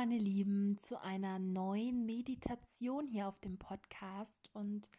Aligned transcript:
Meine 0.00 0.16
Lieben 0.16 0.78
zu 0.78 0.98
einer 0.98 1.38
neuen 1.38 2.06
Meditation 2.06 3.06
hier 3.06 3.28
auf 3.28 3.38
dem 3.40 3.58
Podcast 3.58 4.48
und 4.54 4.90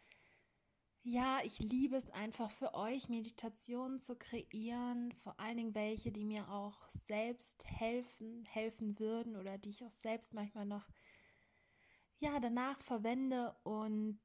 ja, 1.02 1.40
ich 1.42 1.58
liebe 1.58 1.96
es 1.96 2.08
einfach 2.10 2.52
für 2.52 2.74
euch, 2.74 3.08
Meditationen 3.08 3.98
zu 3.98 4.14
kreieren, 4.14 5.10
vor 5.14 5.40
allen 5.40 5.56
Dingen 5.56 5.74
welche, 5.74 6.12
die 6.12 6.24
mir 6.24 6.48
auch 6.48 6.88
selbst 7.08 7.64
helfen, 7.68 8.44
helfen 8.44 8.96
würden 9.00 9.34
oder 9.34 9.58
die 9.58 9.70
ich 9.70 9.84
auch 9.84 9.90
selbst 9.90 10.34
manchmal 10.34 10.66
noch 10.66 10.88
ja, 12.20 12.38
danach 12.38 12.80
verwende 12.80 13.56
und 13.64 14.20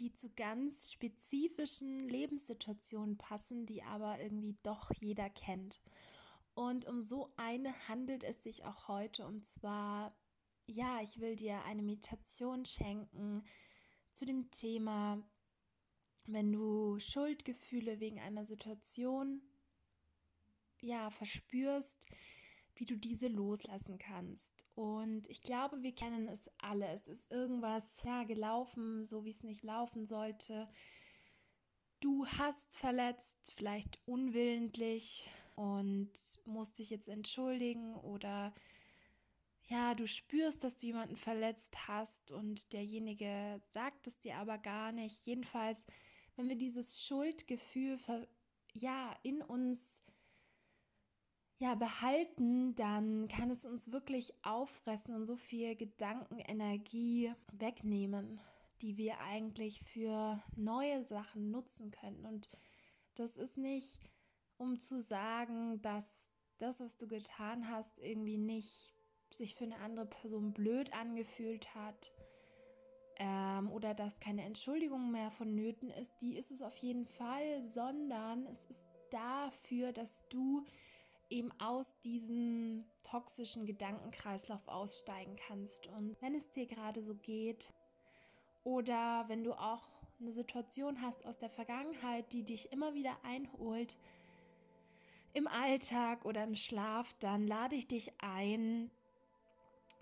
die 0.00 0.12
zu 0.14 0.30
ganz 0.30 0.90
spezifischen 0.90 2.08
Lebenssituationen 2.08 3.18
passen, 3.18 3.66
die 3.66 3.84
aber 3.84 4.18
irgendwie 4.18 4.56
doch 4.64 4.90
jeder 4.98 5.30
kennt. 5.30 5.80
Und 6.58 6.86
um 6.86 7.00
so 7.00 7.32
eine 7.36 7.72
handelt 7.86 8.24
es 8.24 8.42
sich 8.42 8.64
auch 8.64 8.88
heute. 8.88 9.24
Und 9.24 9.46
zwar, 9.46 10.12
ja, 10.66 11.00
ich 11.00 11.20
will 11.20 11.36
dir 11.36 11.62
eine 11.62 11.82
Meditation 11.82 12.64
schenken 12.64 13.44
zu 14.12 14.26
dem 14.26 14.50
Thema, 14.50 15.22
wenn 16.26 16.50
du 16.50 16.98
Schuldgefühle 16.98 18.00
wegen 18.00 18.18
einer 18.18 18.44
Situation, 18.44 19.40
ja, 20.80 21.10
verspürst, 21.10 22.04
wie 22.74 22.86
du 22.86 22.96
diese 22.96 23.28
loslassen 23.28 23.98
kannst. 23.98 24.66
Und 24.74 25.28
ich 25.28 25.42
glaube, 25.42 25.84
wir 25.84 25.94
kennen 25.94 26.26
es 26.26 26.42
alle. 26.58 26.88
Es 26.88 27.06
ist 27.06 27.30
irgendwas, 27.30 27.84
ja, 28.02 28.24
gelaufen, 28.24 29.06
so 29.06 29.24
wie 29.24 29.30
es 29.30 29.44
nicht 29.44 29.62
laufen 29.62 30.06
sollte. 30.06 30.68
Du 32.00 32.26
hast 32.26 32.76
verletzt, 32.76 33.52
vielleicht 33.54 34.00
unwillentlich 34.06 35.30
und 35.58 36.12
musst 36.44 36.78
dich 36.78 36.88
jetzt 36.90 37.08
entschuldigen 37.08 37.96
oder 37.96 38.54
ja, 39.66 39.94
du 39.96 40.06
spürst, 40.06 40.62
dass 40.62 40.76
du 40.76 40.86
jemanden 40.86 41.16
verletzt 41.16 41.88
hast 41.88 42.30
und 42.30 42.72
derjenige 42.72 43.60
sagt 43.70 44.06
es 44.06 44.20
dir 44.20 44.36
aber 44.36 44.56
gar 44.56 44.92
nicht. 44.92 45.26
Jedenfalls, 45.26 45.84
wenn 46.36 46.48
wir 46.48 46.54
dieses 46.54 47.02
Schuldgefühl 47.02 47.98
ja 48.72 49.16
in 49.24 49.42
uns 49.42 50.04
ja 51.58 51.74
behalten, 51.74 52.76
dann 52.76 53.26
kann 53.26 53.50
es 53.50 53.64
uns 53.64 53.90
wirklich 53.90 54.32
auffressen 54.44 55.12
und 55.12 55.26
so 55.26 55.34
viel 55.34 55.74
Gedankenenergie 55.74 57.32
wegnehmen, 57.50 58.40
die 58.80 58.96
wir 58.96 59.18
eigentlich 59.22 59.80
für 59.82 60.40
neue 60.54 61.04
Sachen 61.04 61.50
nutzen 61.50 61.90
können 61.90 62.24
und 62.24 62.48
das 63.16 63.36
ist 63.36 63.58
nicht 63.58 63.98
um 64.58 64.78
zu 64.78 65.00
sagen, 65.00 65.80
dass 65.82 66.04
das, 66.58 66.80
was 66.80 66.96
du 66.96 67.06
getan 67.06 67.70
hast, 67.70 67.98
irgendwie 68.00 68.38
nicht 68.38 68.94
sich 69.30 69.54
für 69.54 69.64
eine 69.64 69.76
andere 69.76 70.06
Person 70.06 70.52
blöd 70.52 70.92
angefühlt 70.92 71.74
hat 71.74 72.12
ähm, 73.18 73.70
oder 73.70 73.94
dass 73.94 74.20
keine 74.20 74.44
Entschuldigung 74.44 75.10
mehr 75.10 75.30
vonnöten 75.30 75.90
ist, 75.90 76.12
die 76.22 76.36
ist 76.36 76.50
es 76.50 76.62
auf 76.62 76.76
jeden 76.76 77.06
Fall, 77.06 77.62
sondern 77.62 78.46
es 78.46 78.64
ist 78.66 78.84
dafür, 79.10 79.92
dass 79.92 80.28
du 80.28 80.64
eben 81.30 81.50
aus 81.60 81.86
diesem 82.00 82.84
toxischen 83.02 83.66
Gedankenkreislauf 83.66 84.66
aussteigen 84.66 85.36
kannst. 85.46 85.86
Und 85.88 86.20
wenn 86.22 86.34
es 86.34 86.50
dir 86.50 86.66
gerade 86.66 87.02
so 87.02 87.14
geht 87.14 87.72
oder 88.64 89.24
wenn 89.28 89.44
du 89.44 89.52
auch 89.52 89.88
eine 90.20 90.32
Situation 90.32 91.02
hast 91.02 91.24
aus 91.26 91.38
der 91.38 91.50
Vergangenheit, 91.50 92.32
die 92.32 92.44
dich 92.44 92.72
immer 92.72 92.94
wieder 92.94 93.16
einholt, 93.24 93.96
im 95.34 95.46
Alltag 95.46 96.24
oder 96.24 96.44
im 96.44 96.54
Schlaf, 96.54 97.14
dann 97.20 97.46
lade 97.46 97.76
ich 97.76 97.86
dich 97.86 98.12
ein, 98.18 98.90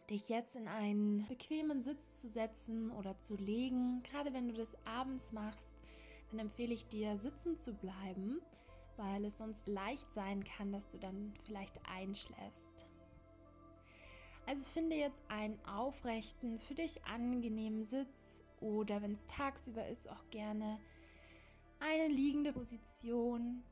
dich 0.08 0.28
jetzt 0.28 0.56
in 0.56 0.68
einen 0.68 1.26
bequemen 1.26 1.82
Sitz 1.82 2.20
zu 2.20 2.28
setzen 2.28 2.90
oder 2.90 3.18
zu 3.18 3.36
legen. 3.36 4.02
Gerade 4.04 4.32
wenn 4.32 4.48
du 4.48 4.54
das 4.54 4.76
abends 4.84 5.32
machst, 5.32 5.72
dann 6.30 6.40
empfehle 6.40 6.74
ich 6.74 6.86
dir, 6.86 7.18
sitzen 7.18 7.58
zu 7.58 7.74
bleiben, 7.74 8.40
weil 8.96 9.24
es 9.24 9.38
sonst 9.38 9.66
leicht 9.66 10.10
sein 10.12 10.44
kann, 10.44 10.72
dass 10.72 10.88
du 10.88 10.98
dann 10.98 11.34
vielleicht 11.44 11.80
einschläfst. 11.88 12.86
Also 14.46 14.64
finde 14.64 14.94
jetzt 14.94 15.22
einen 15.28 15.58
aufrechten, 15.66 16.60
für 16.60 16.74
dich 16.74 17.04
angenehmen 17.04 17.84
Sitz 17.84 18.44
oder 18.60 19.02
wenn 19.02 19.12
es 19.12 19.26
tagsüber 19.26 19.86
ist, 19.88 20.08
auch 20.08 20.30
gerne 20.30 20.78
eine 21.80 22.08
liegende 22.08 22.52
Position 22.52 23.64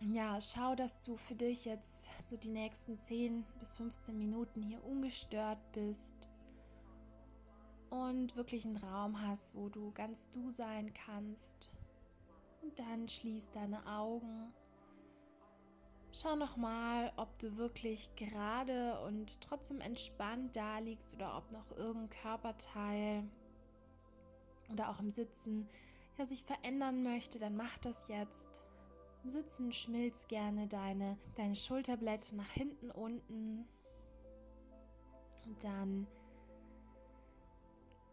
ja, 0.00 0.40
schau, 0.40 0.74
dass 0.74 1.00
du 1.00 1.16
für 1.16 1.34
dich 1.34 1.64
jetzt 1.64 2.08
so 2.24 2.36
die 2.36 2.48
nächsten 2.48 2.98
10 2.98 3.44
bis 3.58 3.74
15 3.74 4.16
Minuten 4.16 4.62
hier 4.62 4.84
ungestört 4.84 5.58
bist 5.72 6.14
und 7.90 8.36
wirklich 8.36 8.64
einen 8.64 8.76
Raum 8.76 9.20
hast, 9.20 9.54
wo 9.54 9.68
du 9.68 9.92
ganz 9.92 10.28
du 10.30 10.50
sein 10.50 10.92
kannst. 10.92 11.70
Und 12.62 12.78
dann 12.78 13.08
schließ 13.08 13.50
deine 13.52 13.86
Augen. 13.86 14.52
Schau 16.12 16.36
nochmal, 16.36 17.12
ob 17.16 17.38
du 17.38 17.56
wirklich 17.56 18.14
gerade 18.16 19.00
und 19.00 19.40
trotzdem 19.40 19.80
entspannt 19.80 20.56
da 20.56 20.78
liegst 20.78 21.14
oder 21.14 21.36
ob 21.36 21.50
noch 21.50 21.70
irgendein 21.76 22.10
Körperteil 22.22 23.24
oder 24.70 24.90
auch 24.90 25.00
im 25.00 25.10
Sitzen 25.10 25.68
ja, 26.16 26.26
sich 26.26 26.42
verändern 26.42 27.02
möchte, 27.02 27.38
dann 27.38 27.56
mach 27.56 27.78
das 27.78 28.08
jetzt. 28.08 28.62
Im 29.28 29.34
Sitzen 29.34 29.72
schmilzt 29.72 30.26
gerne 30.30 30.66
deine, 30.68 31.18
deine 31.34 31.54
Schulterblätter 31.54 32.34
nach 32.34 32.48
hinten 32.48 32.90
unten. 32.90 33.68
Und 35.44 35.62
dann 35.62 36.06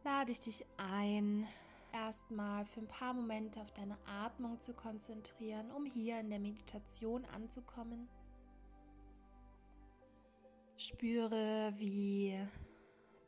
lade 0.04 0.34
ich 0.34 0.42
dich 0.42 0.66
ein, 0.76 1.48
erstmal 1.94 2.66
für 2.66 2.82
ein 2.82 2.90
paar 2.90 3.14
Momente 3.14 3.62
auf 3.62 3.72
deine 3.72 3.98
Atmung 4.06 4.60
zu 4.60 4.74
konzentrieren, 4.74 5.72
um 5.72 5.86
hier 5.86 6.20
in 6.20 6.30
der 6.30 6.40
Meditation 6.40 7.24
anzukommen. 7.34 8.10
Spüre, 10.76 11.74
wie 11.78 12.38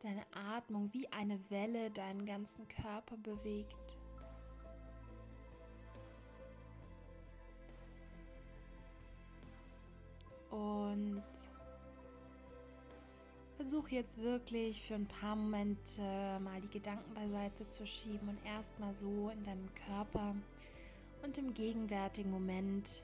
deine 0.01 0.25
Atmung 0.33 0.91
wie 0.91 1.09
eine 1.13 1.39
Welle 1.49 1.89
deinen 1.91 2.25
ganzen 2.25 2.67
Körper 2.67 3.15
bewegt. 3.15 3.96
Versuche 13.67 13.95
jetzt 13.95 14.23
wirklich 14.23 14.81
für 14.81 14.93
ein 14.93 15.07
paar 15.07 15.35
Momente 15.35 16.01
mal 16.41 16.61
die 16.61 16.69
Gedanken 16.69 17.13
beiseite 17.13 17.67
zu 17.67 17.85
schieben 17.85 18.29
und 18.29 18.37
erstmal 18.45 18.95
so 18.95 19.29
in 19.29 19.43
deinem 19.43 19.67
Körper 19.85 20.33
und 21.21 21.37
im 21.37 21.53
gegenwärtigen 21.53 22.31
Moment 22.31 23.03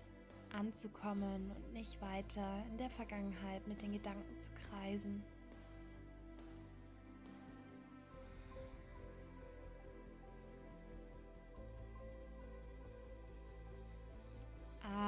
anzukommen 0.57 1.51
und 1.51 1.73
nicht 1.73 2.01
weiter 2.01 2.63
in 2.71 2.77
der 2.77 2.89
Vergangenheit 2.91 3.67
mit 3.67 3.81
den 3.81 3.91
Gedanken 3.91 4.39
zu 4.39 4.51
kreisen. 4.69 5.21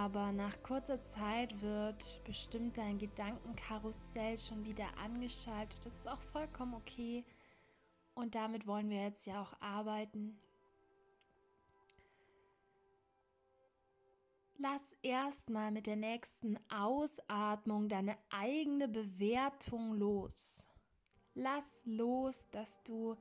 Aber 0.05 0.31
nach 0.31 0.61
kurzer 0.61 1.03
Zeit 1.03 1.59
wird 1.63 2.23
bestimmt 2.25 2.77
dein 2.77 2.99
Gedankenkarussell 2.99 4.37
schon 4.37 4.63
wieder 4.63 4.85
angeschaltet. 5.03 5.83
Das 5.83 5.95
ist 5.95 6.07
auch 6.07 6.21
vollkommen 6.31 6.75
okay. 6.75 7.25
Und 8.13 8.35
damit 8.35 8.67
wollen 8.67 8.91
wir 8.91 9.01
jetzt 9.01 9.25
ja 9.25 9.41
auch 9.41 9.59
arbeiten. 9.59 10.37
Lass 14.59 14.83
erstmal 15.01 15.71
mit 15.71 15.87
der 15.87 15.95
nächsten 15.95 16.59
Ausatmung 16.69 17.89
deine 17.89 18.15
eigene 18.29 18.87
Bewertung 18.87 19.95
los. 19.95 20.67
Lass 21.33 21.65
los, 21.83 22.47
dass 22.51 22.83
du 22.83 23.17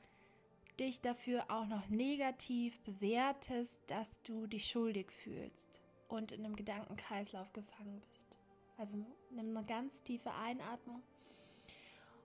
dich 0.78 1.00
dafür 1.00 1.46
auch 1.48 1.66
noch 1.66 1.88
negativ 1.88 2.78
bewertest, 2.80 3.80
dass 3.86 4.20
du 4.22 4.46
dich 4.46 4.66
schuldig 4.66 5.10
fühlst 5.10 5.80
und 6.14 6.32
in 6.32 6.44
einem 6.44 6.56
Gedankenkreislauf 6.56 7.52
gefangen 7.52 8.00
bist. 8.08 8.38
Also 8.76 8.98
nimm 9.30 9.56
eine 9.56 9.66
ganz 9.66 10.02
tiefe 10.02 10.32
Einatmung. 10.32 11.02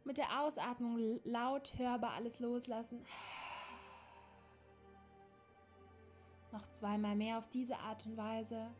Mit 0.03 0.17
der 0.17 0.41
Ausatmung 0.41 1.19
laut 1.23 1.77
hörbar 1.77 2.13
alles 2.13 2.39
loslassen. 2.39 3.05
Noch 6.51 6.65
zweimal 6.67 7.15
mehr 7.15 7.37
auf 7.37 7.47
diese 7.47 7.77
Art 7.77 8.05
und 8.05 8.17
Weise. 8.17 8.71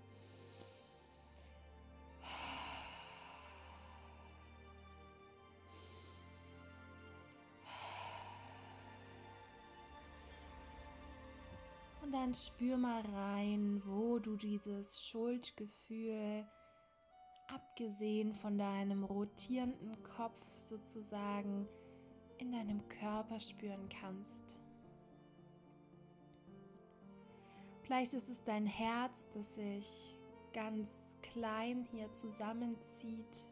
Dann 12.20 12.34
spür 12.34 12.76
mal 12.76 13.02
rein, 13.16 13.82
wo 13.86 14.20
du 14.20 14.36
dieses 14.36 15.02
Schuldgefühl, 15.06 16.46
abgesehen 17.48 18.34
von 18.34 18.58
deinem 18.58 19.06
rotierenden 19.06 20.04
Kopf 20.04 20.46
sozusagen, 20.54 21.66
in 22.38 22.52
deinem 22.52 22.86
Körper 22.90 23.40
spüren 23.40 23.88
kannst. 23.88 24.58
Vielleicht 27.84 28.14
ist 28.14 28.28
es 28.28 28.44
dein 28.44 28.66
Herz, 28.66 29.30
das 29.34 29.56
sich 29.56 30.14
ganz 30.52 30.90
klein 31.22 31.88
hier 31.90 32.12
zusammenzieht. 32.12 33.50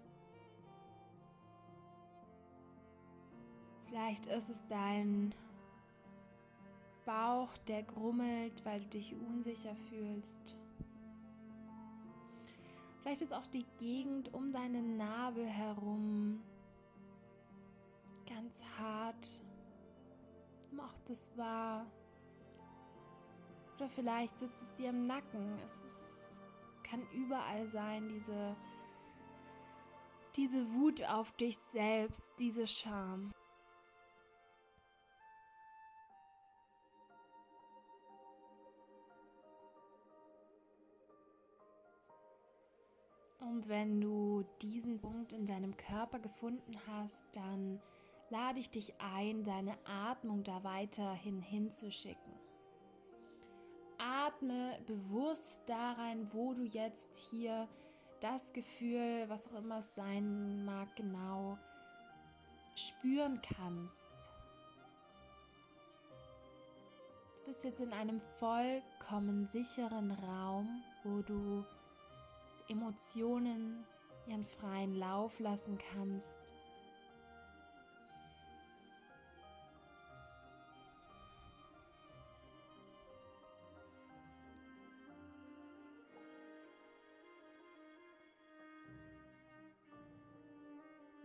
Vielleicht 3.86 4.26
ist 4.26 4.50
es 4.50 4.62
dein 4.68 5.34
Bauch, 7.08 7.58
der 7.70 7.84
grummelt, 7.84 8.66
weil 8.66 8.82
du 8.82 8.88
dich 8.88 9.16
unsicher 9.16 9.76
fühlst. 9.90 10.56
Vielleicht 13.00 13.22
ist 13.22 13.34
auch 13.34 13.48
die 13.48 13.66
Gegend 13.80 14.34
um 14.34 14.52
deinen 14.52 14.98
Nabel 14.98 15.48
herum 15.48 16.44
ganz 18.28 18.62
hart. 18.78 19.30
Mach 20.72 20.94
das 21.08 21.36
wahr. 21.38 21.86
Oder 23.78 23.90
vielleicht 23.90 24.38
sitzt 24.40 24.62
es 24.62 24.74
dir 24.74 24.90
im 24.90 25.08
Nacken. 25.08 25.58
Es 25.66 25.72
ist, 25.72 26.42
kann 26.84 27.02
überall 27.14 27.68
sein, 27.68 28.10
diese, 28.10 28.56
diese 30.36 30.74
Wut 30.74 31.02
auf 31.06 31.32
dich 31.38 31.58
selbst, 31.72 32.30
diese 32.38 32.68
Scham. 32.68 33.32
Und 43.50 43.70
wenn 43.70 44.02
du 44.02 44.44
diesen 44.62 45.00
Punkt 45.00 45.32
in 45.32 45.46
deinem 45.46 45.76
Körper 45.78 46.20
gefunden 46.20 46.76
hast, 46.86 47.28
dann 47.34 47.80
lade 48.30 48.60
ich 48.60 48.70
dich 48.70 48.94
ein, 49.00 49.44
deine 49.46 49.78
Atmung 49.86 50.44
da 50.44 50.64
weiterhin 50.64 51.42
hinzuschicken. 51.42 52.34
Atme 53.98 54.78
bewusst 54.86 55.62
da 55.66 55.94
rein, 55.94 56.28
wo 56.34 56.54
du 56.54 56.64
jetzt 56.64 57.16
hier 57.32 57.68
das 58.20 58.52
Gefühl, 58.52 59.26
was 59.30 59.48
auch 59.48 59.60
immer 59.60 59.80
es 59.80 59.96
sein 59.96 60.66
mag, 60.66 60.94
genau 60.96 61.58
spüren 62.76 63.42
kannst. 63.42 64.30
Du 67.40 67.46
bist 67.46 67.64
jetzt 67.64 67.80
in 67.80 67.94
einem 67.94 68.20
vollkommen 68.40 69.48
sicheren 69.48 70.12
Raum, 70.12 70.84
wo 71.04 71.22
du 71.22 71.64
Emotionen 72.70 73.86
ihren 74.28 74.46
freien 74.46 74.94
Lauf 74.96 75.40
lassen 75.40 75.78
kannst. 75.78 76.48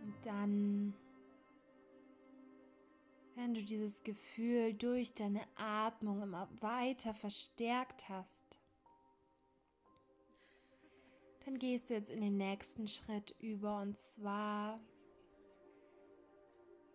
Und 0.01 0.25
dann, 0.25 0.93
wenn 3.35 3.53
du 3.53 3.63
dieses 3.63 4.03
Gefühl 4.03 4.73
durch 4.73 5.13
deine 5.13 5.41
Atmung 5.55 6.21
immer 6.21 6.49
weiter 6.61 7.13
verstärkt 7.13 8.07
hast, 8.09 8.42
dann 11.45 11.59
gehst 11.59 11.89
du 11.89 11.95
jetzt 11.95 12.09
in 12.09 12.21
den 12.21 12.37
nächsten 12.37 12.87
Schritt 12.87 13.35
über 13.39 13.81
und 13.81 13.97
zwar, 13.97 14.79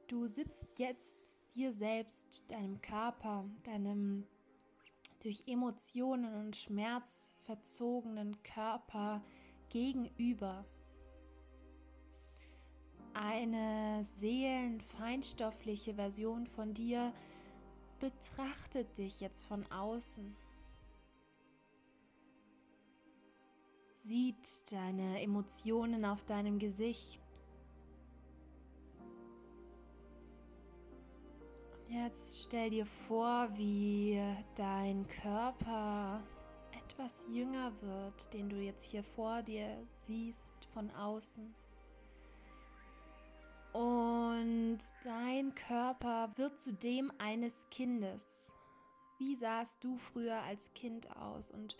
du 0.06 0.26
sitzt 0.26 0.66
jetzt 0.78 1.16
dir 1.54 1.72
selbst, 1.72 2.50
deinem 2.50 2.80
Körper, 2.80 3.44
deinem 3.64 4.26
durch 5.22 5.42
Emotionen 5.46 6.34
und 6.34 6.56
Schmerz 6.56 7.34
verzogenen 7.44 8.40
Körper 8.42 9.22
gegenüber. 9.68 10.64
Eine 13.14 14.06
seelenfeinstoffliche 14.20 15.94
Version 15.94 16.46
von 16.46 16.72
dir 16.72 17.12
betrachtet 17.98 18.96
dich 18.96 19.20
jetzt 19.20 19.44
von 19.44 19.66
außen. 19.72 20.36
Sieht 24.08 24.72
deine 24.72 25.20
Emotionen 25.20 26.06
auf 26.06 26.24
deinem 26.24 26.58
Gesicht. 26.58 27.20
Jetzt 31.90 32.42
stell 32.42 32.70
dir 32.70 32.86
vor, 32.86 33.50
wie 33.54 34.18
dein 34.56 35.06
Körper 35.08 36.22
etwas 36.72 37.24
jünger 37.30 37.70
wird, 37.82 38.32
den 38.32 38.48
du 38.48 38.56
jetzt 38.56 38.84
hier 38.84 39.02
vor 39.02 39.42
dir 39.42 39.86
siehst 40.06 40.66
von 40.72 40.90
außen. 40.92 41.54
Und 43.74 44.78
dein 45.04 45.54
Körper 45.54 46.30
wird 46.36 46.58
zu 46.58 46.72
dem 46.72 47.12
eines 47.18 47.54
Kindes. 47.70 48.24
Wie 49.18 49.36
sahst 49.36 49.84
du 49.84 49.98
früher 49.98 50.40
als 50.42 50.72
Kind 50.72 51.14
aus? 51.16 51.50
Und 51.50 51.76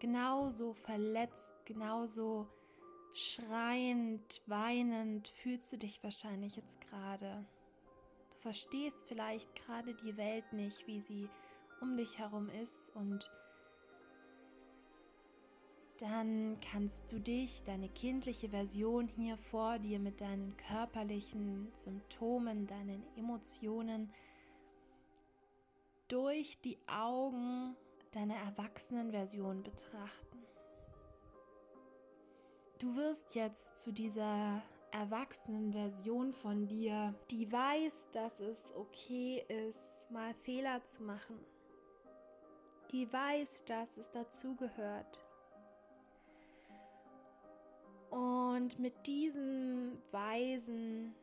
genauso 0.00 0.72
verletzt 0.72 1.49
genauso 1.64 2.48
schreiend, 3.12 4.42
weinend 4.46 5.28
fühlst 5.28 5.72
du 5.72 5.78
dich 5.78 6.02
wahrscheinlich 6.02 6.56
jetzt 6.56 6.80
gerade. 6.80 7.44
Du 8.30 8.38
verstehst 8.38 9.04
vielleicht 9.08 9.54
gerade 9.54 9.94
die 9.94 10.16
Welt 10.16 10.52
nicht, 10.52 10.86
wie 10.86 11.00
sie 11.00 11.28
um 11.80 11.96
dich 11.96 12.18
herum 12.18 12.48
ist 12.48 12.94
und 12.94 13.30
dann 16.00 16.58
kannst 16.60 17.12
du 17.12 17.20
dich, 17.20 17.62
deine 17.64 17.90
kindliche 17.90 18.48
Version 18.48 19.06
hier 19.06 19.36
vor 19.36 19.78
dir 19.78 19.98
mit 19.98 20.22
deinen 20.22 20.56
körperlichen 20.56 21.70
Symptomen, 21.84 22.66
deinen 22.66 23.04
Emotionen 23.16 24.10
durch 26.08 26.58
die 26.62 26.78
Augen 26.86 27.76
deiner 28.12 28.36
Erwachsenenversion 28.36 29.62
betrachten. 29.62 30.29
Du 32.80 32.96
wirst 32.96 33.34
jetzt 33.34 33.78
zu 33.78 33.92
dieser 33.92 34.62
erwachsenen 34.90 35.70
Version 35.70 36.32
von 36.32 36.66
dir, 36.66 37.14
die 37.30 37.52
weiß, 37.52 38.08
dass 38.12 38.40
es 38.40 38.74
okay 38.74 39.44
ist, 39.68 40.10
mal 40.10 40.32
Fehler 40.32 40.82
zu 40.86 41.02
machen. 41.02 41.38
Die 42.90 43.12
weiß, 43.12 43.66
dass 43.66 43.98
es 43.98 44.10
dazugehört. 44.12 45.22
Und 48.08 48.78
mit 48.78 49.06
diesen 49.06 50.00
weisen, 50.10 51.14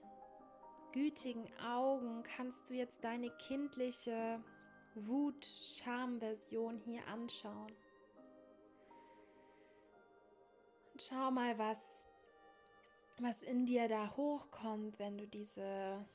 gütigen 0.91 1.47
Augen 1.59 2.21
kannst 2.35 2.69
du 2.69 2.75
jetzt 2.75 3.03
deine 3.03 3.31
kindliche 3.47 4.39
Wut-Scham-Version 4.93 6.77
hier 6.77 7.01
anschauen. 7.07 7.73
Schau 11.07 11.31
mal, 11.31 11.57
was, 11.57 11.79
was 13.19 13.41
in 13.43 13.65
dir 13.65 13.87
da 13.87 14.15
hochkommt, 14.15 14.99
wenn 14.99 15.17
du 15.17 15.27
diese 15.27 16.05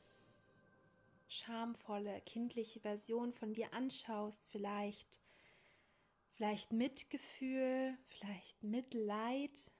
schamvolle, 1.28 2.20
kindliche 2.22 2.80
Version 2.80 3.32
von 3.32 3.54
dir 3.54 3.72
anschaust. 3.72 4.46
Vielleicht, 4.50 5.18
vielleicht 6.34 6.72
Mitgefühl, 6.72 7.96
vielleicht 8.08 8.62
Mitleid. 8.62 9.70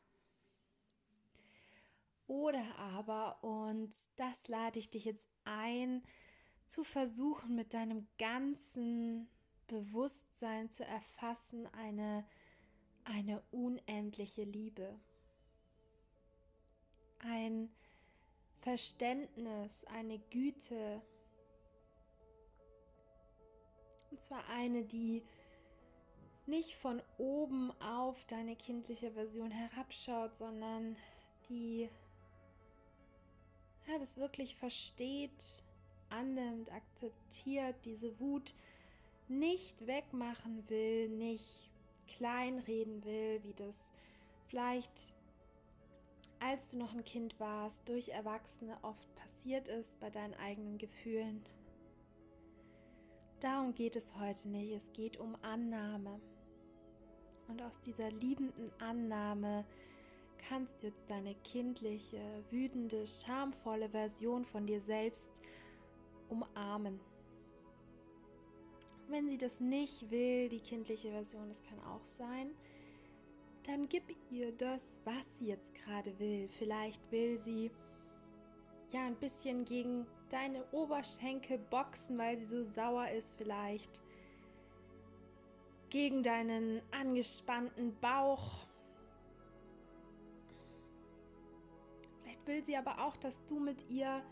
Oder 2.26 2.76
aber, 2.78 3.42
und 3.44 3.92
das 4.16 4.48
lade 4.48 4.78
ich 4.78 4.88
dich 4.88 5.04
jetzt 5.04 5.28
ein, 5.44 6.02
zu 6.66 6.84
versuchen, 6.84 7.54
mit 7.54 7.74
deinem 7.74 8.06
ganzen 8.18 9.28
Bewusstsein 9.66 10.70
zu 10.70 10.84
erfassen, 10.86 11.66
eine, 11.74 12.24
eine 13.04 13.42
unendliche 13.50 14.44
Liebe. 14.44 14.98
Ein 17.20 17.70
Verständnis, 18.60 19.84
eine 19.86 20.18
Güte. 20.30 21.02
Und 24.10 24.20
zwar 24.20 24.48
eine, 24.48 24.84
die 24.84 25.22
nicht 26.46 26.74
von 26.74 27.00
oben 27.18 27.70
auf 27.80 28.24
deine 28.26 28.56
kindliche 28.56 29.12
Version 29.12 29.50
herabschaut, 29.50 30.36
sondern 30.36 30.96
die 31.48 31.88
ja, 33.88 33.98
das 33.98 34.16
wirklich 34.16 34.54
versteht, 34.56 35.62
annimmt, 36.10 36.70
akzeptiert, 36.70 37.76
diese 37.84 38.18
Wut 38.20 38.54
nicht 39.28 39.86
wegmachen 39.86 40.68
will, 40.68 41.08
nicht 41.08 41.71
kleinreden 42.06 43.04
will, 43.04 43.42
wie 43.42 43.54
das 43.54 43.76
vielleicht 44.48 45.12
als 46.42 46.70
du 46.70 46.78
noch 46.78 46.92
ein 46.92 47.04
Kind 47.04 47.38
warst, 47.38 47.88
durch 47.88 48.08
Erwachsene 48.08 48.76
oft 48.82 49.14
passiert 49.14 49.68
ist 49.68 50.00
bei 50.00 50.10
deinen 50.10 50.34
eigenen 50.34 50.76
Gefühlen. 50.76 51.40
Darum 53.40 53.74
geht 53.74 53.94
es 53.96 54.14
heute 54.18 54.48
nicht, 54.48 54.72
es 54.72 54.92
geht 54.92 55.18
um 55.18 55.36
Annahme. 55.42 56.20
Und 57.48 57.62
aus 57.62 57.80
dieser 57.80 58.10
liebenden 58.10 58.72
Annahme 58.80 59.64
kannst 60.48 60.82
du 60.82 60.88
jetzt 60.88 61.08
deine 61.08 61.34
kindliche, 61.44 62.20
wütende, 62.50 63.06
schamvolle 63.06 63.88
Version 63.90 64.44
von 64.44 64.66
dir 64.66 64.80
selbst 64.80 65.28
umarmen. 66.28 66.98
Wenn 69.12 69.28
sie 69.28 69.36
das 69.36 69.60
nicht 69.60 70.10
will, 70.10 70.48
die 70.48 70.60
kindliche 70.60 71.10
Version, 71.10 71.46
das 71.46 71.62
kann 71.64 71.78
auch 71.80 72.06
sein, 72.16 72.50
dann 73.66 73.86
gib 73.86 74.04
ihr 74.30 74.52
das, 74.52 74.80
was 75.04 75.38
sie 75.38 75.48
jetzt 75.48 75.74
gerade 75.74 76.18
will. 76.18 76.48
Vielleicht 76.48 77.12
will 77.12 77.38
sie 77.40 77.70
ja 78.90 79.04
ein 79.04 79.16
bisschen 79.16 79.66
gegen 79.66 80.06
deine 80.30 80.64
Oberschenkel 80.72 81.58
boxen, 81.58 82.16
weil 82.16 82.38
sie 82.38 82.46
so 82.46 82.64
sauer 82.70 83.10
ist, 83.10 83.34
vielleicht 83.36 84.00
gegen 85.90 86.22
deinen 86.22 86.80
angespannten 86.90 87.94
Bauch. 88.00 88.66
Vielleicht 92.22 92.46
will 92.46 92.64
sie 92.64 92.78
aber 92.78 93.04
auch, 93.04 93.18
dass 93.18 93.44
du 93.44 93.60
mit 93.60 93.90
ihr 93.90 94.22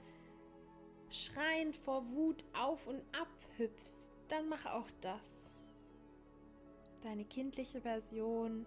schreiend 1.11 1.77
vor 1.77 2.11
Wut 2.13 2.47
auf 2.55 2.87
und 2.87 3.03
ab 3.13 3.29
hüpfst, 3.59 4.11
dann 4.31 4.49
mach 4.49 4.67
auch 4.67 4.91
das. 5.01 5.53
Deine 7.03 7.25
kindliche 7.25 7.81
Version, 7.81 8.67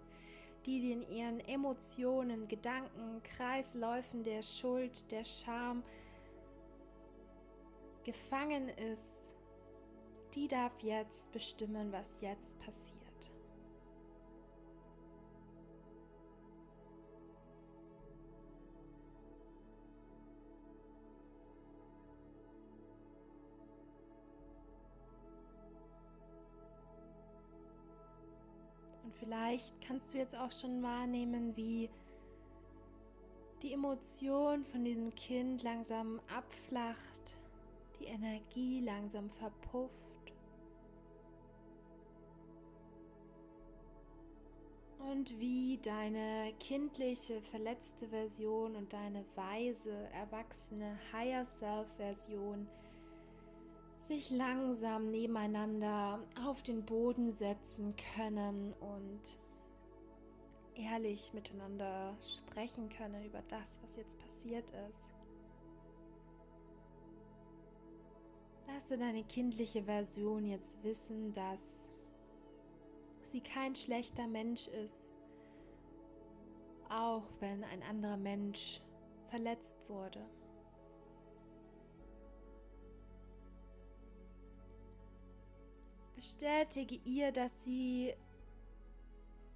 die, 0.66 0.80
die 0.80 0.92
in 0.92 1.10
ihren 1.10 1.40
Emotionen, 1.42 2.48
Gedanken, 2.48 3.22
Kreisläufen 3.24 4.24
der 4.24 4.42
Schuld, 4.42 5.12
der 5.12 5.24
Scham 5.24 5.84
gefangen 8.04 8.70
ist, 8.70 9.30
die 10.34 10.48
darf 10.48 10.74
jetzt 10.82 11.32
bestimmen, 11.32 11.92
was 11.92 12.08
jetzt 12.22 12.58
passiert. 12.60 13.03
Vielleicht 29.54 29.82
kannst 29.88 30.14
du 30.14 30.18
jetzt 30.18 30.36
auch 30.36 30.52
schon 30.52 30.82
wahrnehmen, 30.82 31.56
wie 31.56 31.88
die 33.62 33.74
Emotion 33.74 34.66
von 34.66 34.84
diesem 34.84 35.14
Kind 35.14 35.62
langsam 35.62 36.20
abflacht, 36.36 37.38
die 38.00 38.06
Energie 38.06 38.82
langsam 38.82 39.30
verpufft. 39.30 39.94
Und 44.98 45.40
wie 45.40 45.78
deine 45.84 46.52
kindliche, 46.60 47.40
verletzte 47.52 48.08
Version 48.08 48.76
und 48.76 48.92
deine 48.92 49.24
weise, 49.36 50.10
erwachsene 50.14 50.98
Higher 51.12 51.46
Self-Version 51.60 52.68
sich 54.08 54.32
langsam 54.32 55.12
nebeneinander 55.12 56.20
auf 56.44 56.64
den 56.64 56.84
Boden 56.84 57.32
setzen 57.34 57.94
können 58.16 58.74
und 58.80 59.38
ehrlich 60.76 61.34
miteinander 61.34 62.16
sprechen 62.22 62.90
können 62.90 63.24
über 63.24 63.42
das, 63.50 63.80
was 63.82 63.96
jetzt 63.96 64.18
passiert 64.20 64.70
ist. 64.70 65.02
Lasse 68.68 68.98
deine 68.98 69.24
kindliche 69.24 69.84
Version 69.84 70.46
jetzt 70.46 70.82
wissen, 70.84 71.34
dass 71.34 71.62
sie 73.32 73.42
kein 73.42 73.76
schlechter 73.76 74.28
Mensch 74.28 74.68
ist, 74.68 75.12
auch 76.90 77.24
wenn 77.40 77.64
ein 77.64 77.84
anderer 77.84 78.18
Mensch 78.18 78.82
verletzt 79.30 79.90
wurde. 79.90 80.26
Bestätige 86.16 86.96
ihr, 87.04 87.32
dass 87.32 87.52
sie 87.64 88.14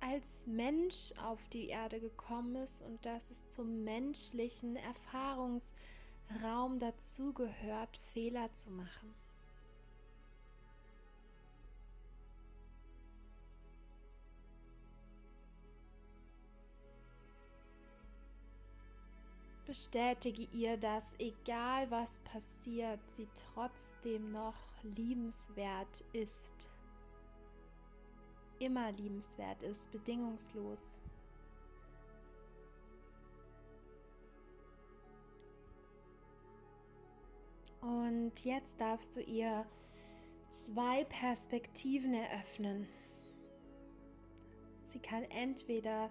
als 0.09 0.25
Mensch 0.45 1.13
auf 1.23 1.39
die 1.49 1.67
Erde 1.67 1.99
gekommen 1.99 2.55
ist 2.55 2.81
und 2.81 3.05
dass 3.05 3.29
es 3.29 3.49
zum 3.49 3.83
menschlichen 3.83 4.77
Erfahrungsraum 4.77 6.79
dazugehört, 6.79 7.97
Fehler 8.13 8.49
zu 8.53 8.71
machen. 8.71 9.13
Bestätige 19.65 20.47
ihr, 20.53 20.77
dass 20.77 21.03
egal 21.19 21.91
was 21.91 22.19
passiert, 22.19 23.01
sie 23.17 23.27
trotzdem 23.53 24.31
noch 24.31 24.55
liebenswert 24.83 26.05
ist. 26.13 26.69
Immer 28.59 28.91
liebenswert 28.93 29.63
ist, 29.63 29.91
bedingungslos. 29.91 30.99
Und 37.81 38.43
jetzt 38.43 38.79
darfst 38.79 39.15
du 39.15 39.21
ihr 39.21 39.65
zwei 40.65 41.03
Perspektiven 41.05 42.13
eröffnen. 42.13 42.87
Sie 44.87 44.99
kann 44.99 45.23
entweder 45.23 46.09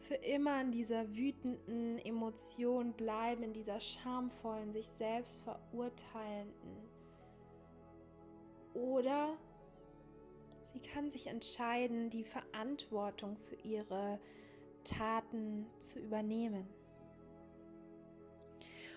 für 0.00 0.16
immer 0.16 0.60
in 0.60 0.72
dieser 0.72 1.08
wütenden 1.16 1.98
Emotion 1.98 2.92
bleiben, 2.92 3.42
in 3.42 3.52
dieser 3.54 3.80
schamvollen, 3.80 4.72
sich 4.72 4.86
selbst 4.98 5.40
verurteilenden 5.42 6.88
oder 8.74 9.38
sie 10.74 10.80
kann 10.80 11.10
sich 11.10 11.28
entscheiden, 11.28 12.10
die 12.10 12.24
Verantwortung 12.24 13.36
für 13.36 13.54
ihre 13.66 14.18
Taten 14.82 15.66
zu 15.78 16.00
übernehmen. 16.00 16.68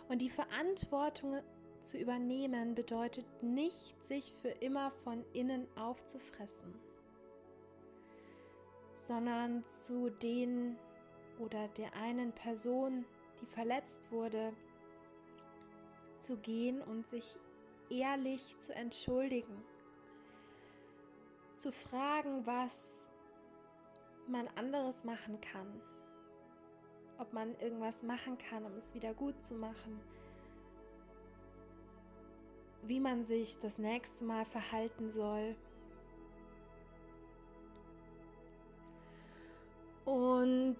Und 0.10 0.22
die 0.22 0.29
Verantwortung 0.29 1.39
zu 1.81 1.98
übernehmen 1.98 2.74
bedeutet 2.74 3.25
nicht, 3.43 4.01
sich 4.07 4.34
für 4.41 4.50
immer 4.50 4.89
von 5.03 5.24
innen 5.34 5.67
aufzufressen, 5.77 6.74
sondern 8.93 9.63
zu 9.63 10.10
den 10.10 10.77
oder 11.39 11.67
der 11.69 11.93
einen 11.93 12.31
Person, 12.31 13.05
die 13.39 13.46
verletzt 13.46 14.12
wurde, 14.12 14.51
zu 16.19 16.38
gehen 16.38 16.81
und 16.81 17.05
sich 17.05 17.38
ehrlich 17.89 18.57
zu 18.60 18.74
entschuldigen, 18.74 19.63
zu 21.57 21.71
fragen, 21.71 22.45
was 22.45 23.09
man 24.27 24.47
anderes 24.55 25.03
machen 25.03 25.39
kann, 25.41 25.81
ob 27.17 27.33
man 27.33 27.55
irgendwas 27.59 28.03
machen 28.03 28.37
kann, 28.37 28.65
um 28.65 28.73
es 28.77 28.93
wieder 28.93 29.13
gut 29.13 29.41
zu 29.43 29.55
machen, 29.55 29.99
wie 32.83 32.99
man 32.99 33.25
sich 33.25 33.57
das 33.59 33.77
nächste 33.77 34.23
Mal 34.23 34.45
verhalten 34.45 35.11
soll. 35.11 35.55
Und 40.05 40.77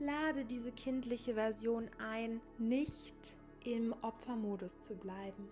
lade 0.00 0.44
diese 0.44 0.72
kindliche 0.72 1.34
Version 1.34 1.88
ein, 1.98 2.40
nicht 2.58 3.36
im 3.64 3.94
Opfermodus 4.02 4.80
zu 4.82 4.94
bleiben. 4.94 5.48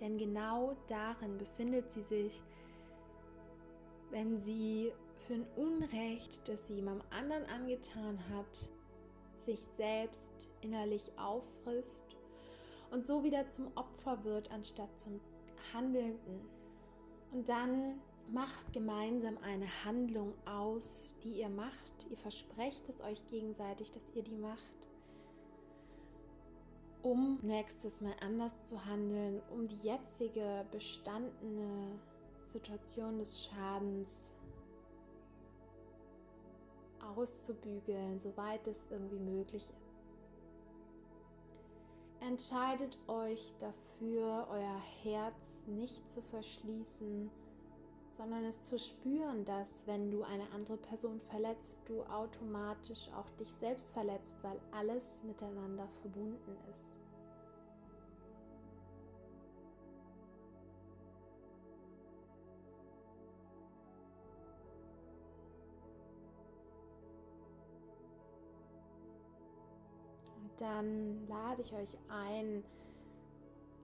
Denn 0.00 0.18
genau 0.18 0.76
darin 0.88 1.38
befindet 1.38 1.90
sie 1.90 2.02
sich, 2.02 2.42
wenn 4.10 4.38
sie 4.38 4.92
für 5.14 5.34
ein 5.34 5.46
Unrecht, 5.56 6.40
das 6.46 6.66
sie 6.66 6.74
jemandem 6.74 7.06
anderen 7.10 7.44
angetan 7.46 8.18
hat, 8.30 8.68
sich 9.36 9.60
selbst 9.60 10.48
innerlich 10.60 11.10
auffrisst 11.16 12.04
und 12.90 13.06
so 13.06 13.24
wieder 13.24 13.48
zum 13.48 13.70
Opfer 13.76 14.24
wird, 14.24 14.50
anstatt 14.50 14.90
zum 15.00 15.20
Handelnden. 15.72 16.40
Und 17.32 17.48
dann 17.48 18.00
macht 18.30 18.72
gemeinsam 18.72 19.38
eine 19.38 19.84
Handlung 19.84 20.34
aus, 20.46 21.14
die 21.22 21.40
ihr 21.40 21.48
macht. 21.48 22.06
Ihr 22.10 22.16
versprecht 22.16 22.88
es 22.88 23.00
euch 23.00 23.24
gegenseitig, 23.26 23.90
dass 23.90 24.10
ihr 24.14 24.22
die 24.22 24.36
macht 24.36 24.78
um 27.02 27.38
nächstes 27.42 28.00
Mal 28.00 28.14
anders 28.20 28.62
zu 28.64 28.84
handeln, 28.84 29.40
um 29.50 29.68
die 29.68 29.76
jetzige 29.76 30.66
bestandene 30.70 31.98
Situation 32.52 33.18
des 33.18 33.44
Schadens 33.44 34.10
auszubügeln, 37.16 38.18
soweit 38.18 38.66
es 38.66 38.78
irgendwie 38.90 39.18
möglich 39.18 39.62
ist. 39.62 39.88
Entscheidet 42.20 42.98
euch 43.06 43.54
dafür, 43.58 44.46
euer 44.50 44.80
Herz 45.02 45.56
nicht 45.66 46.08
zu 46.08 46.20
verschließen, 46.20 47.30
sondern 48.10 48.44
es 48.44 48.60
zu 48.62 48.78
spüren, 48.78 49.44
dass 49.44 49.68
wenn 49.86 50.10
du 50.10 50.24
eine 50.24 50.50
andere 50.52 50.76
Person 50.76 51.20
verletzt, 51.30 51.80
du 51.86 52.02
automatisch 52.04 53.08
auch 53.16 53.30
dich 53.38 53.52
selbst 53.60 53.92
verletzt, 53.92 54.34
weil 54.42 54.58
alles 54.72 55.04
miteinander 55.22 55.88
verbunden 56.02 56.56
ist. 56.68 56.88
Dann 70.58 71.26
lade 71.28 71.62
ich 71.62 71.72
euch 71.72 71.96
ein, 72.08 72.64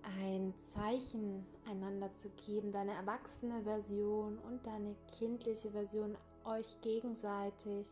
ein 0.03 0.55
Zeichen 0.71 1.47
einander 1.67 2.13
zu 2.15 2.29
geben, 2.31 2.73
deine 2.73 2.93
erwachsene 2.93 3.63
Version 3.63 4.39
und 4.41 4.67
deine 4.67 4.95
kindliche 5.19 5.71
Version 5.71 6.17
euch 6.45 6.81
gegenseitig, 6.83 7.89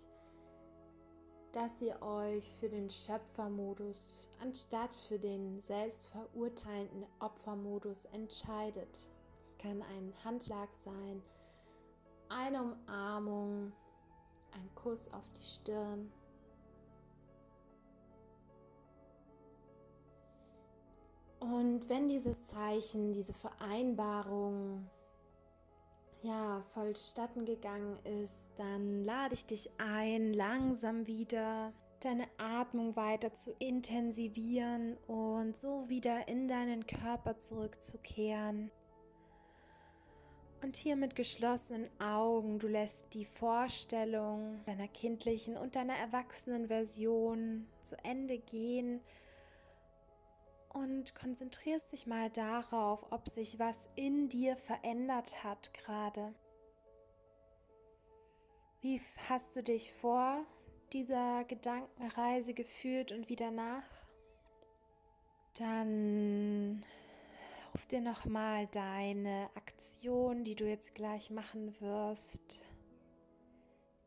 dass 1.52 1.80
ihr 1.80 2.00
euch 2.02 2.54
für 2.60 2.68
den 2.68 2.88
Schöpfermodus 2.88 4.28
anstatt 4.40 4.92
für 5.08 5.18
den 5.18 5.60
selbstverurteilenden 5.60 7.06
Opfermodus 7.20 8.06
entscheidet. 8.06 9.08
Es 9.44 9.58
kann 9.58 9.82
ein 9.82 10.12
Handschlag 10.24 10.68
sein, 10.84 11.22
eine 12.28 12.62
Umarmung, 12.62 13.72
ein 14.52 14.74
Kuss 14.74 15.12
auf 15.12 15.28
die 15.38 15.44
Stirn 15.44 16.10
Und 21.42 21.88
wenn 21.88 22.08
dieses 22.08 22.40
Zeichen, 22.44 23.12
diese 23.12 23.32
Vereinbarung 23.32 24.88
ja 26.22 26.62
vollstatten 26.68 27.44
gegangen 27.44 27.98
ist, 28.22 28.52
dann 28.58 29.02
lade 29.02 29.34
ich 29.34 29.44
dich 29.44 29.68
ein, 29.78 30.32
langsam 30.34 31.08
wieder 31.08 31.72
deine 31.98 32.28
Atmung 32.38 32.94
weiter 32.94 33.34
zu 33.34 33.50
intensivieren 33.58 34.96
und 35.08 35.56
so 35.56 35.88
wieder 35.88 36.28
in 36.28 36.46
deinen 36.46 36.86
Körper 36.86 37.36
zurückzukehren. 37.36 38.70
Und 40.62 40.76
hier 40.76 40.94
mit 40.94 41.16
geschlossenen 41.16 41.88
Augen, 42.00 42.60
du 42.60 42.68
lässt 42.68 43.14
die 43.14 43.24
Vorstellung 43.24 44.60
deiner 44.64 44.86
kindlichen 44.86 45.56
und 45.56 45.74
deiner 45.74 45.94
erwachsenen 45.94 46.68
Version 46.68 47.66
zu 47.82 47.96
Ende 48.04 48.38
gehen 48.38 49.00
und 50.74 51.14
konzentrierst 51.14 51.92
dich 51.92 52.06
mal 52.06 52.30
darauf, 52.30 53.10
ob 53.10 53.28
sich 53.28 53.58
was 53.58 53.88
in 53.94 54.28
dir 54.28 54.56
verändert 54.56 55.44
hat 55.44 55.72
gerade. 55.74 56.34
Wie 58.80 59.00
hast 59.28 59.54
du 59.54 59.62
dich 59.62 59.92
vor 59.92 60.44
dieser 60.92 61.44
Gedankenreise 61.44 62.54
gefühlt 62.54 63.12
und 63.12 63.28
wieder 63.28 63.50
nach? 63.50 63.84
Dann 65.58 66.84
ruf 67.72 67.86
dir 67.86 68.00
noch 68.00 68.24
mal 68.24 68.66
deine 68.68 69.50
Aktion, 69.54 70.44
die 70.44 70.54
du 70.54 70.66
jetzt 70.66 70.94
gleich 70.94 71.30
machen 71.30 71.78
wirst, 71.80 72.60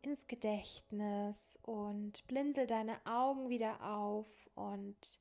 ins 0.01 0.27
Gedächtnis 0.27 1.57
und 1.63 2.25
blinzel 2.27 2.67
deine 2.67 2.97
Augen 3.05 3.49
wieder 3.49 3.81
auf 3.81 4.27
und 4.55 5.19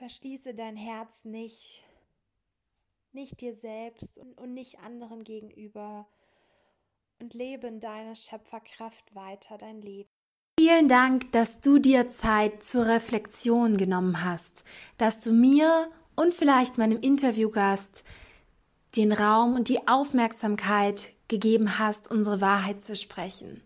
Verschließe 0.00 0.54
dein 0.54 0.76
Herz 0.78 1.12
nicht, 1.24 1.84
nicht 3.12 3.42
dir 3.42 3.54
selbst 3.54 4.16
und, 4.16 4.32
und 4.38 4.54
nicht 4.54 4.78
anderen 4.78 5.24
gegenüber 5.24 6.08
und 7.18 7.34
lebe 7.34 7.66
in 7.66 7.80
deiner 7.80 8.14
Schöpferkraft 8.14 9.14
weiter 9.14 9.58
dein 9.58 9.82
Leben. 9.82 10.08
Vielen 10.58 10.88
Dank, 10.88 11.30
dass 11.32 11.60
du 11.60 11.78
dir 11.78 12.08
Zeit 12.08 12.62
zur 12.62 12.86
Reflexion 12.86 13.76
genommen 13.76 14.24
hast, 14.24 14.64
dass 14.96 15.20
du 15.20 15.32
mir 15.32 15.90
und 16.16 16.32
vielleicht 16.32 16.78
meinem 16.78 16.98
Interviewgast 17.00 18.02
den 18.96 19.12
Raum 19.12 19.54
und 19.54 19.68
die 19.68 19.86
Aufmerksamkeit 19.86 21.12
gegeben 21.28 21.78
hast, 21.78 22.10
unsere 22.10 22.40
Wahrheit 22.40 22.82
zu 22.82 22.96
sprechen. 22.96 23.62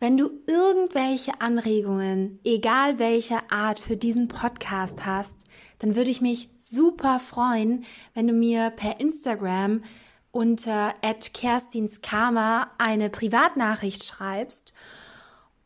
Wenn 0.00 0.16
du 0.16 0.30
irgendwelche 0.46 1.40
Anregungen, 1.40 2.40
egal 2.44 2.98
welcher 2.98 3.50
Art, 3.50 3.78
für 3.78 3.96
diesen 3.96 4.28
Podcast 4.28 5.06
hast, 5.06 5.34
dann 5.78 5.96
würde 5.96 6.10
ich 6.10 6.20
mich 6.20 6.50
super 6.58 7.20
freuen, 7.20 7.84
wenn 8.14 8.26
du 8.26 8.32
mir 8.32 8.70
per 8.70 9.00
Instagram 9.00 9.82
unter 10.30 10.94
@kerstinskarma 11.32 12.70
eine 12.78 13.08
Privatnachricht 13.08 14.04
schreibst 14.04 14.74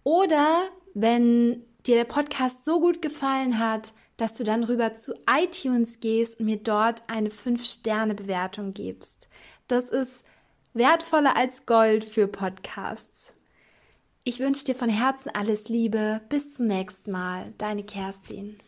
oder 0.05 0.63
wenn 0.95 1.65
dir 1.87 1.97
der 1.97 2.05
Podcast 2.05 2.65
so 2.65 2.81
gut 2.81 3.01
gefallen 3.01 3.59
hat, 3.59 3.93
dass 4.19 4.35
du 4.35 4.45
dann 4.45 4.65
rüber 4.65 4.97
zu 4.97 5.15
iTunes 5.31 6.01
gehst 6.01 6.39
und 6.39 6.47
mir 6.47 6.59
dort 6.59 7.03
eine 7.07 7.31
5-Sterne-Bewertung 7.31 8.73
gibst. 8.73 9.29
Das 9.69 9.85
ist 9.85 10.25
wertvoller 10.75 11.37
als 11.37 11.65
Gold 11.65 12.05
für 12.05 12.27
Podcasts. 12.27 13.33
Ich 14.29 14.41
wünsche 14.41 14.63
dir 14.63 14.75
von 14.75 14.91
Herzen 14.91 15.31
alles 15.33 15.71
Liebe. 15.71 16.21
Bis 16.29 16.53
zum 16.53 16.67
nächsten 16.67 17.11
Mal. 17.13 17.55
Deine 17.57 17.83
Kerstin. 17.83 18.59